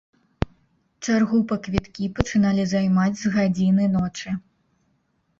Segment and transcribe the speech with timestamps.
[1.07, 4.33] Чаргу па квіткі пачыналі займаць з гадзіны ночы.